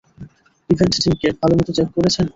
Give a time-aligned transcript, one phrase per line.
[0.69, 2.25] Event টিমকে ভালোমতো check করেছেন?